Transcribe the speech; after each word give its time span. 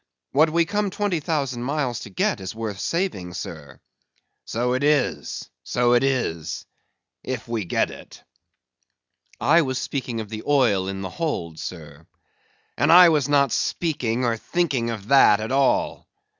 What 0.31 0.49
we 0.49 0.65
come 0.65 0.89
twenty 0.89 1.19
thousand 1.19 1.61
miles 1.61 1.99
to 1.99 2.09
get 2.09 2.41
is 2.41 2.55
worth 2.55 2.79
saving, 2.79 3.35
sir." 3.35 3.79
"So 4.45 4.73
it 4.73 4.83
is, 4.83 5.47
so 5.63 5.93
it 5.93 6.03
is; 6.03 6.65
if 7.23 7.47
we 7.47 7.65
get 7.65 7.91
it." 7.91 8.23
"I 9.39 9.61
was 9.61 9.77
speaking 9.79 10.19
of 10.19 10.29
the 10.29 10.41
oil 10.47 10.87
in 10.87 11.01
the 11.01 11.09
hold, 11.11 11.59
sir." 11.59 12.07
"And 12.75 12.91
I 12.91 13.09
was 13.09 13.29
not 13.29 13.51
speaking 13.51 14.25
or 14.25 14.37
thinking 14.37 14.89
of 14.89 15.09
that 15.09 15.39
at 15.39 15.51
all. 15.51 16.07